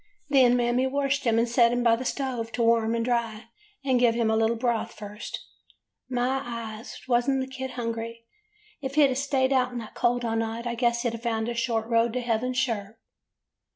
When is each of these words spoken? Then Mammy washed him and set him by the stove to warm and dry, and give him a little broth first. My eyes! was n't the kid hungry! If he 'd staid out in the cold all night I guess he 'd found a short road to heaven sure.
Then 0.29 0.57
Mammy 0.57 0.87
washed 0.87 1.25
him 1.25 1.37
and 1.37 1.47
set 1.47 1.71
him 1.71 1.83
by 1.83 1.95
the 1.95 2.05
stove 2.05 2.51
to 2.53 2.63
warm 2.63 2.95
and 2.95 3.05
dry, 3.05 3.49
and 3.85 3.99
give 3.99 4.15
him 4.15 4.31
a 4.31 4.35
little 4.35 4.55
broth 4.55 4.93
first. 4.93 5.39
My 6.09 6.41
eyes! 6.43 6.99
was 7.07 7.29
n't 7.29 7.39
the 7.39 7.45
kid 7.45 7.73
hungry! 7.77 8.25
If 8.81 8.95
he 8.95 9.05
'd 9.05 9.15
staid 9.15 9.53
out 9.53 9.71
in 9.71 9.77
the 9.77 9.91
cold 9.93 10.25
all 10.25 10.35
night 10.35 10.65
I 10.65 10.73
guess 10.73 11.03
he 11.03 11.09
'd 11.11 11.21
found 11.21 11.49
a 11.49 11.53
short 11.53 11.85
road 11.87 12.13
to 12.13 12.21
heaven 12.21 12.53
sure. 12.53 12.97